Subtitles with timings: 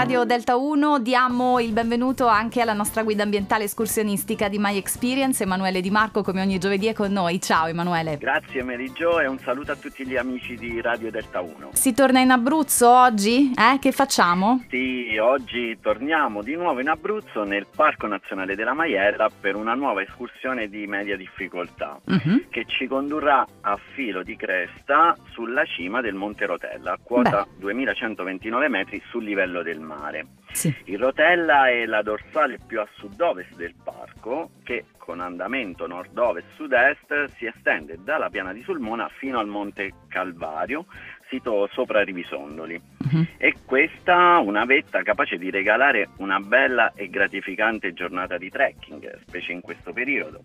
[0.00, 5.42] Radio Delta 1 diamo il benvenuto anche alla nostra guida ambientale escursionistica di My Experience,
[5.42, 7.38] Emanuele Di Marco, come ogni giovedì è con noi.
[7.38, 8.16] Ciao Emanuele.
[8.16, 11.72] Grazie Jo e un saluto a tutti gli amici di Radio Delta 1.
[11.74, 13.52] Si torna in Abruzzo oggi?
[13.54, 13.78] Eh?
[13.78, 14.64] Che facciamo?
[14.70, 20.02] Sì, oggi torniamo di nuovo in Abruzzo nel Parco Nazionale della Maiella per una nuova
[20.02, 22.48] escursione di media difficoltà uh-huh.
[22.48, 27.58] che ci condurrà a filo di cresta sulla cima del Monte Rotella, a quota Beh.
[27.58, 30.26] 2129 metri sul livello del mare.
[30.52, 30.74] Sì.
[30.84, 37.46] Il Rotella è la dorsale più a sud-ovest del parco che con andamento nord-ovest-sud-est si
[37.46, 40.86] estende dalla piana di Sulmona fino al Monte Calvario,
[41.28, 42.80] sito sopra Rivisondoli.
[43.10, 43.26] Uh-huh.
[43.36, 49.52] E questa una vetta capace di regalare una bella e gratificante giornata di trekking, specie
[49.52, 50.42] in questo periodo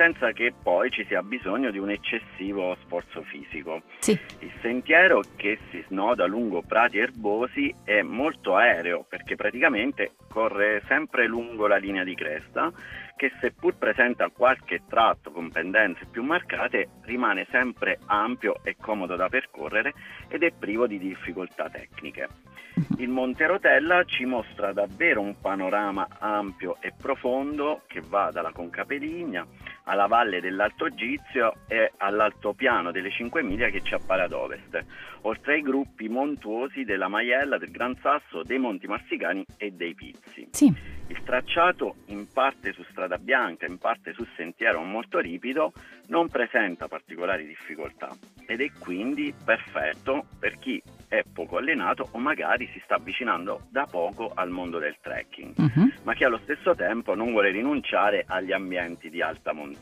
[0.00, 3.82] senza che poi ci sia bisogno di un eccessivo sforzo fisico.
[3.98, 4.18] Sì.
[4.38, 11.26] Il sentiero che si snoda lungo prati erbosi è molto aereo perché praticamente corre sempre
[11.26, 12.72] lungo la linea di cresta
[13.14, 19.28] che seppur presenta qualche tratto con pendenze più marcate rimane sempre ampio e comodo da
[19.28, 19.92] percorrere
[20.28, 22.28] ed è privo di difficoltà tecniche.
[22.98, 28.84] Il Monte Rotella ci mostra davvero un panorama ampio e profondo che va dalla Conca
[28.84, 29.46] Peligna
[29.90, 34.84] alla valle dell'Alto Gizio e all'altopiano delle Cinque Miglia che ci appare ad ovest,
[35.22, 40.48] oltre ai gruppi montuosi della Maiella, del Gran Sasso, dei Monti Marsicani e dei Pizzi.
[40.52, 40.72] Sì.
[41.08, 45.72] Il tracciato, in parte su strada bianca, in parte su sentiero molto ripido,
[46.06, 48.10] non presenta particolari difficoltà
[48.46, 53.86] ed è quindi perfetto per chi è poco allenato o magari si sta avvicinando da
[53.90, 55.92] poco al mondo del trekking, uh-huh.
[56.04, 59.79] ma che allo stesso tempo non vuole rinunciare agli ambienti di alta montagna.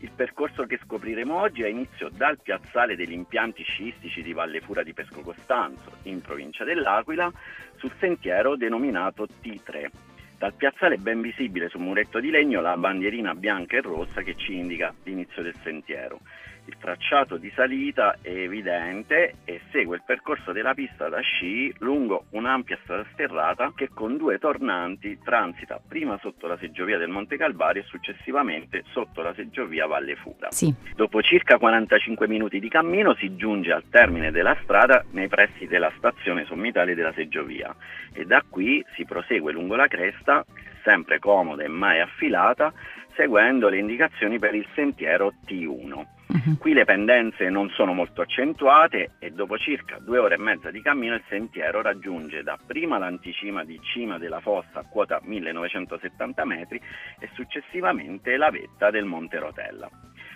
[0.00, 4.82] Il percorso che scopriremo oggi ha inizio dal piazzale degli impianti sciistici di Valle Fura
[4.82, 7.32] di Pesco Costanzo, in provincia dell'Aquila,
[7.76, 9.90] sul sentiero denominato T3.
[10.36, 14.36] Dal piazzale è ben visibile sul muretto di legno la bandierina bianca e rossa che
[14.36, 16.20] ci indica l'inizio del sentiero.
[16.66, 22.24] Il tracciato di salita è evidente e segue il percorso della pista da sci lungo
[22.30, 27.82] un'ampia strada sterrata che con due tornanti transita prima sotto la seggiovia del Monte Calvario
[27.82, 30.50] e successivamente sotto la seggiovia Valle Fura.
[30.52, 30.72] Sì.
[30.94, 35.92] Dopo circa 45 minuti di cammino si giunge al termine della strada nei pressi della
[35.98, 37.74] stazione sommitale della seggiovia
[38.14, 40.44] e da qui si prosegue lungo la cresta,
[40.82, 42.72] sempre comoda e mai affilata,
[43.14, 46.04] seguendo le indicazioni per il sentiero T1.
[46.26, 46.58] Uh-huh.
[46.58, 50.80] Qui le pendenze non sono molto accentuate e dopo circa due ore e mezza di
[50.82, 56.80] cammino il sentiero raggiunge dapprima l'anticima di cima della fossa a quota 1970 metri
[57.20, 59.88] e successivamente la vetta del Monte Rotella.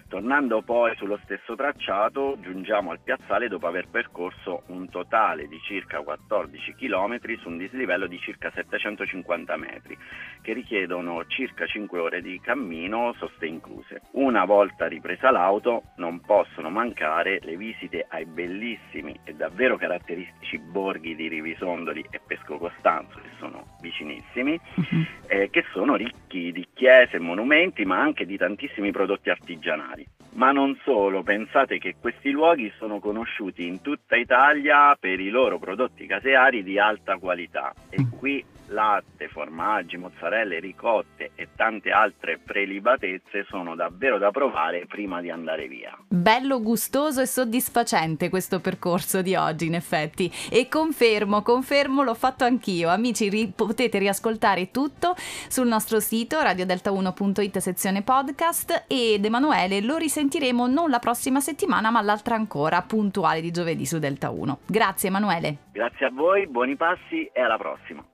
[0.08, 6.00] Tornando poi sullo stesso tracciato, giungiamo al piazzale dopo aver percorso un totale di circa
[6.00, 9.98] 14 km su un dislivello di circa 750 metri,
[10.40, 14.00] che richiedono circa 5 ore di cammino, soste incluse.
[14.12, 21.16] Una volta ripresa l'auto, non possono mancare le visite ai bellissimi e davvero caratteristici borghi
[21.16, 25.04] di Rivisondoli e Pesco Costanzo, che sono vicinissimi, uh-huh.
[25.26, 29.97] eh, che sono ricchi di chiese e monumenti, ma anche di tantissimi prodotti artigianali.
[30.38, 35.58] Ma non solo, pensate che questi luoghi sono conosciuti in tutta Italia per i loro
[35.58, 38.18] prodotti caseari di alta qualità e mm.
[38.18, 45.30] qui latte, formaggi, mozzarelle, ricotte e tante altre prelibatezze sono davvero da provare prima di
[45.30, 45.96] andare via.
[46.08, 50.30] Bello, gustoso e soddisfacente questo percorso di oggi, in effetti.
[50.50, 52.88] E confermo, confermo, l'ho fatto anch'io.
[52.88, 60.66] Amici, ri- potete riascoltare tutto sul nostro sito radiodelta1.it sezione podcast ed Emanuele lo risentiremo
[60.66, 64.60] non la prossima settimana, ma l'altra ancora, puntuale di giovedì su Delta 1.
[64.66, 65.56] Grazie Emanuele.
[65.72, 68.04] Grazie a voi, buoni passi e alla prossima.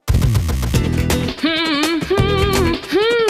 [1.45, 3.24] hmm, hmm, hmm.